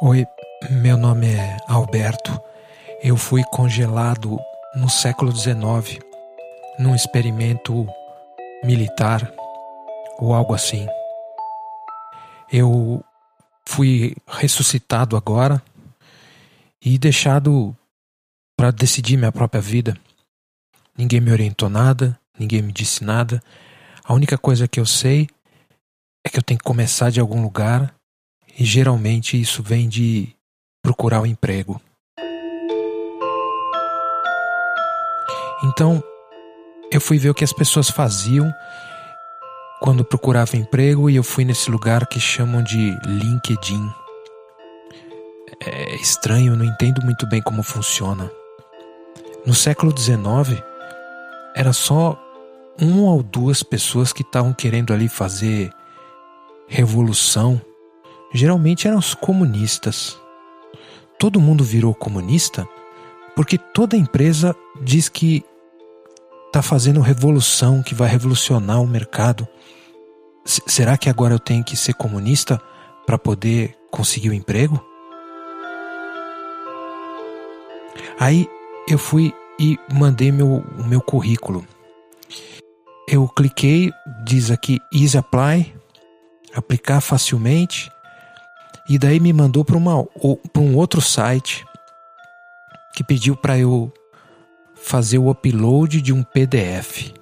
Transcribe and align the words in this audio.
Oi, 0.00 0.24
meu 0.70 0.96
nome 0.96 1.26
é 1.26 1.56
Alberto. 1.66 2.40
Eu 3.02 3.16
fui 3.16 3.42
congelado 3.50 4.38
no 4.76 4.88
século 4.88 5.32
XIX 5.34 5.98
num 6.78 6.94
experimento 6.94 7.84
militar 8.62 9.28
ou 10.16 10.32
algo 10.32 10.54
assim. 10.54 10.86
Eu 12.52 13.04
fui 13.66 14.14
ressuscitado 14.28 15.16
agora 15.16 15.60
e 16.80 16.96
deixado 16.96 17.76
para 18.56 18.70
decidir 18.70 19.16
minha 19.16 19.32
própria 19.32 19.60
vida. 19.60 19.96
Ninguém 20.96 21.20
me 21.20 21.32
orientou 21.32 21.68
nada, 21.68 22.16
ninguém 22.38 22.62
me 22.62 22.72
disse 22.72 23.02
nada. 23.02 23.42
A 24.04 24.14
única 24.14 24.38
coisa 24.38 24.68
que 24.68 24.78
eu 24.78 24.86
sei 24.86 25.26
é 26.24 26.28
que 26.28 26.38
eu 26.38 26.42
tenho 26.42 26.58
que 26.58 26.64
começar 26.64 27.10
de 27.10 27.18
algum 27.18 27.42
lugar 27.42 27.97
e 28.56 28.64
geralmente 28.64 29.40
isso 29.40 29.62
vem 29.62 29.88
de 29.88 30.28
procurar 30.82 31.20
um 31.20 31.26
emprego. 31.26 31.80
Então, 35.64 36.02
eu 36.92 37.00
fui 37.00 37.18
ver 37.18 37.30
o 37.30 37.34
que 37.34 37.44
as 37.44 37.52
pessoas 37.52 37.90
faziam 37.90 38.52
quando 39.80 40.04
procuravam 40.04 40.60
emprego 40.60 41.10
e 41.10 41.16
eu 41.16 41.22
fui 41.22 41.44
nesse 41.44 41.70
lugar 41.70 42.06
que 42.06 42.20
chamam 42.20 42.62
de 42.62 42.96
LinkedIn. 43.04 43.90
É 45.60 45.96
estranho, 45.96 46.56
não 46.56 46.64
entendo 46.64 47.02
muito 47.02 47.26
bem 47.26 47.42
como 47.42 47.62
funciona. 47.62 48.30
No 49.44 49.54
século 49.54 49.92
XIX, 49.96 50.62
era 51.54 51.72
só 51.72 52.16
uma 52.80 53.12
ou 53.12 53.22
duas 53.22 53.62
pessoas 53.62 54.12
que 54.12 54.22
estavam 54.22 54.52
querendo 54.52 54.92
ali 54.92 55.08
fazer 55.08 55.72
revolução 56.68 57.60
geralmente 58.32 58.86
eram 58.86 58.98
os 58.98 59.14
comunistas. 59.14 60.18
Todo 61.18 61.40
mundo 61.40 61.64
virou 61.64 61.94
comunista 61.94 62.68
porque 63.38 63.56
toda 63.56 63.96
empresa 63.96 64.54
diz 64.82 65.08
que 65.08 65.44
está 66.48 66.60
fazendo 66.60 67.00
revolução, 67.00 67.82
que 67.82 67.94
vai 67.94 68.08
revolucionar 68.08 68.82
o 68.82 68.86
mercado. 68.86 69.46
S 70.44 70.60
será 70.66 70.96
que 70.98 71.08
agora 71.08 71.34
eu 71.34 71.38
tenho 71.38 71.62
que 71.62 71.76
ser 71.76 71.94
comunista 71.94 72.60
para 73.06 73.16
poder 73.16 73.76
conseguir 73.90 74.30
o 74.30 74.32
um 74.32 74.34
emprego? 74.34 74.84
Aí 78.18 78.48
eu 78.88 78.98
fui 78.98 79.32
e 79.58 79.78
mandei 79.92 80.32
meu, 80.32 80.64
o 80.78 80.84
meu 80.84 81.00
currículo. 81.00 81.64
Eu 83.06 83.28
cliquei, 83.28 83.92
diz 84.24 84.50
aqui 84.50 84.80
Easy 84.92 85.16
Apply, 85.16 85.74
aplicar 86.54 87.00
facilmente. 87.00 87.88
E 88.88 88.98
daí 88.98 89.20
me 89.20 89.32
mandou 89.32 89.64
para 89.64 89.76
um 89.76 90.76
outro 90.76 91.00
site 91.00 91.66
que 92.94 93.04
pediu 93.04 93.36
para 93.36 93.58
eu 93.58 93.92
fazer 94.74 95.18
o 95.18 95.30
upload 95.30 96.00
de 96.00 96.12
um 96.12 96.22
PDF. 96.22 97.12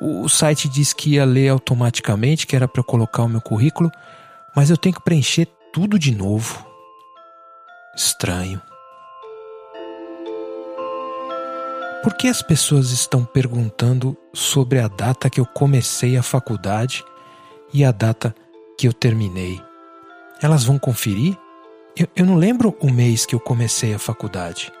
O 0.00 0.28
site 0.28 0.68
disse 0.68 0.94
que 0.94 1.14
ia 1.14 1.24
ler 1.24 1.48
automaticamente, 1.48 2.46
que 2.46 2.54
era 2.56 2.68
para 2.68 2.82
colocar 2.82 3.24
o 3.24 3.28
meu 3.28 3.40
currículo, 3.40 3.90
mas 4.54 4.70
eu 4.70 4.76
tenho 4.76 4.94
que 4.94 5.02
preencher 5.02 5.46
tudo 5.72 5.98
de 5.98 6.14
novo. 6.14 6.64
Estranho. 7.94 8.62
Por 12.02 12.14
que 12.14 12.28
as 12.28 12.40
pessoas 12.40 12.92
estão 12.92 13.24
perguntando 13.24 14.16
sobre 14.32 14.78
a 14.78 14.88
data 14.88 15.28
que 15.28 15.38
eu 15.38 15.44
comecei 15.44 16.16
a 16.16 16.22
faculdade 16.22 17.04
e 17.74 17.84
a 17.84 17.92
data 17.92 18.34
que 18.78 18.88
eu 18.88 18.92
terminei? 18.92 19.69
Elas 20.42 20.64
vão 20.64 20.78
conferir? 20.78 21.36
Eu, 21.96 22.08
eu 22.16 22.24
não 22.24 22.36
lembro 22.36 22.76
o 22.80 22.90
mês 22.90 23.26
que 23.26 23.34
eu 23.34 23.40
comecei 23.40 23.92
a 23.92 23.98
faculdade. 23.98 24.72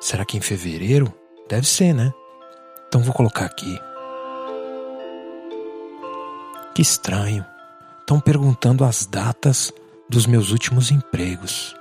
Será 0.00 0.24
que 0.24 0.36
em 0.36 0.40
fevereiro? 0.40 1.12
Deve 1.48 1.66
ser, 1.66 1.92
né? 1.92 2.12
Então 2.88 3.02
vou 3.02 3.12
colocar 3.12 3.44
aqui. 3.44 3.78
Que 6.74 6.82
estranho. 6.82 7.44
Estão 8.00 8.20
perguntando 8.20 8.84
as 8.84 9.04
datas 9.04 9.72
dos 10.08 10.26
meus 10.26 10.50
últimos 10.50 10.90
empregos. 10.90 11.74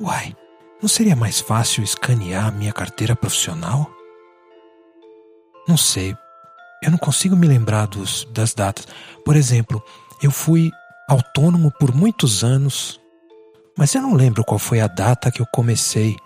Uai, 0.00 0.36
não 0.80 0.88
seria 0.88 1.16
mais 1.16 1.40
fácil 1.40 1.82
escanear 1.82 2.52
minha 2.52 2.72
carteira 2.72 3.16
profissional? 3.16 3.90
Não 5.66 5.76
sei. 5.76 6.14
Eu 6.82 6.90
não 6.90 6.98
consigo 6.98 7.34
me 7.34 7.48
lembrar 7.48 7.86
dos, 7.86 8.24
das 8.30 8.52
datas. 8.54 8.86
Por 9.24 9.34
exemplo, 9.34 9.82
eu 10.22 10.30
fui 10.30 10.70
autônomo 11.08 11.70
por 11.70 11.94
muitos 11.94 12.42
anos, 12.42 13.00
mas 13.76 13.94
eu 13.94 14.02
não 14.02 14.14
lembro 14.14 14.44
qual 14.44 14.58
foi 14.58 14.80
a 14.80 14.86
data 14.86 15.30
que 15.30 15.40
eu 15.40 15.46
comecei 15.46 16.16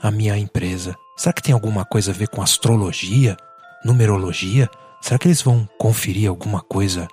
a 0.00 0.10
minha 0.10 0.36
empresa. 0.36 0.94
Será 1.16 1.32
que 1.32 1.42
tem 1.42 1.52
alguma 1.52 1.84
coisa 1.84 2.10
a 2.10 2.14
ver 2.14 2.28
com 2.28 2.42
astrologia, 2.42 3.36
numerologia? 3.84 4.70
Será 5.00 5.18
que 5.18 5.28
eles 5.28 5.42
vão 5.42 5.68
conferir 5.78 6.28
alguma 6.28 6.60
coisa 6.60 7.08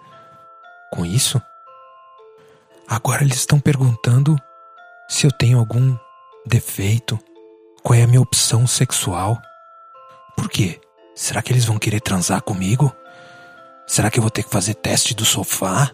com 0.92 1.06
isso? 1.06 1.42
Agora 2.88 3.24
eles 3.24 3.38
estão 3.38 3.60
perguntando 3.60 4.38
se 5.08 5.26
eu 5.26 5.32
tenho 5.32 5.58
algum 5.58 5.98
defeito, 6.46 7.20
qual 7.82 7.98
é 7.98 8.04
a 8.04 8.08
minha 8.08 8.22
opção 8.22 8.68
sexual. 8.68 9.42
Por 10.36 10.50
quê? 10.50 10.80
Será 11.16 11.42
que 11.42 11.52
eles 11.52 11.66
vão 11.66 11.78
querer 11.78 12.02
transar 12.02 12.42
comigo? 12.42 12.94
Será 13.88 14.10
que 14.10 14.20
eu 14.20 14.22
vou 14.22 14.32
ter 14.32 14.44
que 14.44 14.50
fazer 14.50 14.76
teste 14.76 15.14
do 15.14 15.26
sofá? 15.26 15.92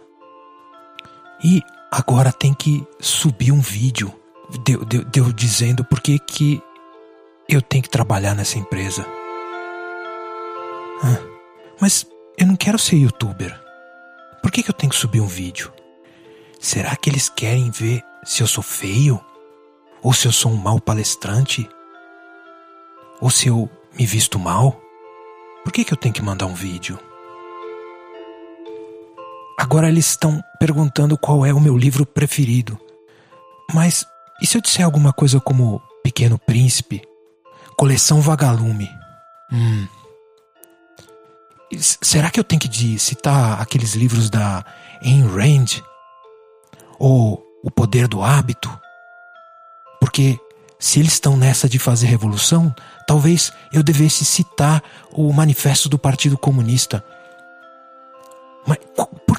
E 1.44 1.64
agora 1.92 2.32
tem 2.32 2.54
que 2.54 2.86
subir 3.00 3.52
um 3.52 3.62
vídeo 3.62 4.14
deu, 4.58 4.84
deu, 4.84 5.04
deu 5.06 5.34
dizendo 5.34 5.84
por 5.84 6.02
que, 6.02 6.18
que 6.18 6.62
eu 7.48 7.62
tenho 7.62 7.84
que 7.84 7.90
trabalhar 7.90 8.34
nessa 8.34 8.58
empresa. 8.58 9.06
Ah, 11.04 11.20
mas 11.80 12.06
eu 12.38 12.48
não 12.48 12.56
quero 12.56 12.80
ser 12.80 12.98
youtuber. 12.98 13.58
Por 14.42 14.52
que, 14.52 14.64
que 14.64 14.70
eu 14.70 14.74
tenho 14.74 14.92
que 14.92 14.98
subir 14.98 15.22
um 15.22 15.28
vídeo? 15.28 15.72
Será 16.60 16.96
que 16.96 17.10
eles 17.10 17.30
querem 17.30 17.70
ver 17.70 18.04
se 18.24 18.42
eu 18.42 18.48
sou 18.48 18.64
feio? 18.64 19.24
Ou 20.02 20.14
se 20.14 20.28
eu 20.28 20.32
sou 20.32 20.52
um 20.52 20.58
mau 20.58 20.80
palestrante? 20.80 21.70
Ou 23.22 23.30
se 23.30 23.48
eu 23.48 23.70
me 23.98 24.06
visto 24.06 24.40
mal? 24.40 24.80
Por 25.64 25.74
que, 25.74 25.84
que 25.84 25.94
eu 25.94 25.98
tenho 25.98 26.14
que 26.14 26.22
mandar 26.22 26.46
um 26.46 26.54
vídeo? 26.54 26.98
Agora 29.70 29.88
eles 29.88 30.08
estão 30.08 30.44
perguntando 30.60 31.16
qual 31.16 31.46
é 31.46 31.54
o 31.54 31.60
meu 31.60 31.78
livro 31.78 32.04
preferido. 32.04 32.76
Mas 33.72 34.04
e 34.42 34.48
se 34.48 34.58
eu 34.58 34.62
disser 34.64 34.84
alguma 34.84 35.14
coisa 35.14 35.40
como 35.40 35.80
Pequeno 36.04 36.40
Príncipe, 36.40 37.04
Coleção 37.78 38.20
Vagalume? 38.20 38.90
Hum. 39.54 39.88
Será 41.80 42.32
que 42.32 42.40
eu 42.40 42.44
tenho 42.44 42.60
que 42.60 42.98
citar 42.98 43.62
aqueles 43.62 43.94
livros 43.94 44.28
da 44.28 44.66
Ayn 45.04 45.28
Rand? 45.28 45.84
Ou 46.98 47.46
O 47.64 47.70
Poder 47.70 48.08
do 48.08 48.24
Hábito? 48.24 48.76
Porque 50.00 50.40
se 50.80 51.00
eles 51.00 51.14
estão 51.14 51.38
nessa 51.38 51.70
de 51.70 51.78
fazer 51.78 52.08
revolução, 52.08 52.74
talvez 53.06 53.54
eu 53.72 53.84
devesse 53.84 54.26
citar 54.26 54.82
o 55.12 55.32
Manifesto 55.32 55.88
do 55.88 56.00
Partido 56.00 56.40
Comunista 56.40 57.06
mas 58.70 58.78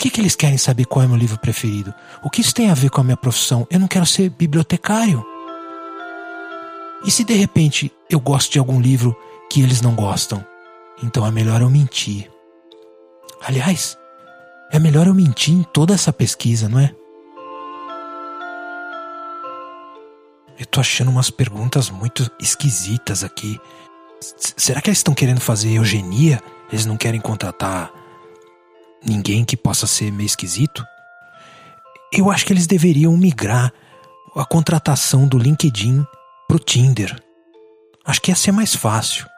que, 0.00 0.08
que 0.08 0.18
eles 0.18 0.34
querem 0.34 0.56
saber 0.56 0.86
qual 0.86 1.04
é 1.04 1.06
meu 1.06 1.16
livro 1.16 1.38
preferido? 1.38 1.92
O 2.22 2.30
que 2.30 2.40
isso 2.40 2.54
tem 2.54 2.70
a 2.70 2.74
ver 2.74 2.88
com 2.88 3.02
a 3.02 3.04
minha 3.04 3.18
profissão? 3.18 3.66
Eu 3.70 3.78
não 3.78 3.86
quero 3.86 4.06
ser 4.06 4.30
bibliotecário. 4.30 5.22
E 7.04 7.10
se 7.10 7.22
de 7.22 7.34
repente 7.34 7.92
eu 8.08 8.18
gosto 8.18 8.50
de 8.50 8.58
algum 8.58 8.80
livro 8.80 9.14
que 9.50 9.60
eles 9.60 9.82
não 9.82 9.94
gostam? 9.94 10.42
Então 11.02 11.26
é 11.26 11.30
melhor 11.30 11.60
eu 11.60 11.68
mentir. 11.68 12.30
Aliás, 13.42 13.98
é 14.72 14.78
melhor 14.78 15.06
eu 15.06 15.12
mentir 15.12 15.52
em 15.52 15.62
toda 15.64 15.92
essa 15.92 16.12
pesquisa, 16.14 16.66
não 16.66 16.80
é? 16.80 16.94
Eu 20.58 20.64
tô 20.64 20.80
achando 20.80 21.10
umas 21.10 21.28
perguntas 21.28 21.91
muito 21.91 22.30
esquisitas 22.41 23.22
aqui. 23.22 23.60
S 24.18 24.54
será 24.56 24.80
que 24.80 24.88
eles 24.88 24.98
estão 24.98 25.12
querendo 25.12 25.41
fazer 25.41 25.72
eugenia? 25.72 26.42
Eles 26.72 26.86
não 26.86 26.96
querem 26.96 27.20
contratar 27.20 27.92
ninguém 29.04 29.44
que 29.44 29.56
possa 29.56 29.86
ser 29.86 30.10
meio 30.12 30.26
esquisito, 30.26 30.84
eu 32.12 32.30
acho 32.30 32.44
que 32.44 32.52
eles 32.52 32.66
deveriam 32.66 33.16
migrar 33.16 33.72
a 34.34 34.44
contratação 34.44 35.26
do 35.26 35.38
LinkedIn 35.38 36.04
pro 36.48 36.58
Tinder. 36.58 37.22
Acho 38.04 38.20
que 38.20 38.30
ia 38.30 38.34
ser 38.36 38.52
mais 38.52 38.74
fácil. 38.74 39.28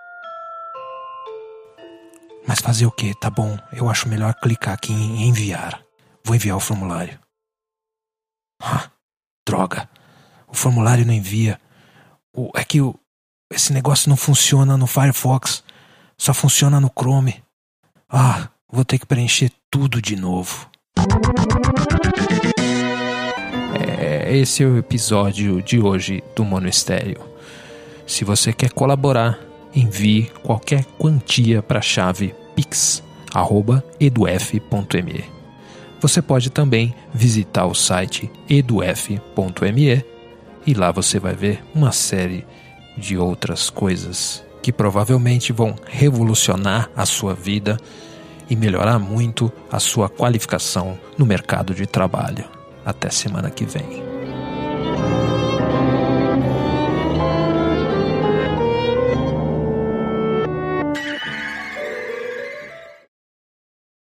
Mas 2.47 2.61
fazer 2.61 2.87
o 2.87 2.91
que? 2.91 3.15
Tá 3.21 3.31
bom, 3.31 3.59
eu 3.73 3.89
acho 3.89 4.09
melhor 4.09 4.35
clicar 4.35 4.75
aqui 4.75 4.93
em 4.93 5.29
enviar. 5.29 5.83
Vou 6.25 6.35
enviar 6.35 6.57
o 6.57 6.61
formulário. 6.61 7.19
Ah, 8.61 8.91
droga. 9.47 9.89
O 10.49 10.55
formulário 10.55 11.05
não 11.05 11.13
envia. 11.13 11.61
O, 12.35 12.51
é 12.55 12.65
que 12.65 12.81
o, 12.81 12.99
esse 13.51 13.73
negócio 13.73 14.09
não 14.09 14.17
funciona 14.17 14.77
no 14.77 14.87
Firefox. 14.87 15.63
Só 16.17 16.33
funciona 16.33 16.81
no 16.81 16.91
Chrome. 16.91 17.43
Ah, 18.09 18.49
Vou 18.73 18.85
ter 18.87 18.99
que 18.99 19.07
preencher 19.07 19.53
tudo 19.71 20.01
de 20.01 20.17
novo. 20.17 20.73
esse 24.33 24.63
é 24.63 24.67
o 24.67 24.79
episódio 24.79 25.61
de 25.61 25.79
hoje 25.79 26.25
do 26.35 26.43
Monistério. 26.43 27.21
Se 28.07 28.25
você 28.25 28.51
quer 28.51 28.73
colaborar, 28.73 29.39
envie 29.75 30.31
qualquer 30.43 30.87
quantia 30.99 31.63
para 31.63 31.81
a 31.81 31.83
chave 31.83 32.35
pix@eduf.me. 32.57 33.03
Você 36.01 36.23
pode 36.23 36.49
também 36.51 36.95
visitar 37.13 37.67
o 37.67 37.75
site 37.75 38.31
eduf.me 38.49 40.03
e 40.67 40.73
lá 40.75 40.91
você 40.91 41.19
vai 41.19 41.35
ver 41.35 41.63
uma 41.75 41.93
série 41.93 42.47
de 42.97 43.19
outras 43.19 43.69
coisas 43.69 44.43
que 44.63 44.73
provavelmente 44.73 45.53
vão 45.53 45.77
revolucionar 45.85 46.89
a 46.97 47.05
sua 47.05 47.35
vida 47.35 47.77
e 48.53 48.57
melhorar 48.57 48.99
muito 48.99 49.51
a 49.71 49.81
sua 49.81 50.11
qualificação 50.11 50.99
no 51.17 51.25
mercado 51.25 51.75
de 51.75 51.87
trabalho. 51.87 52.45
Até 52.85 53.09
semana 53.09 53.51
que 53.51 53.65
vem. 53.65 54.03